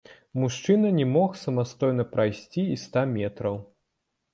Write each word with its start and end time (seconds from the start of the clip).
Мужчына 0.43 0.91
не 0.99 1.05
мог 1.11 1.37
самастойна 1.43 2.09
прайсці 2.17 2.67
і 2.77 2.83
ста 2.89 3.09
метраў. 3.17 3.67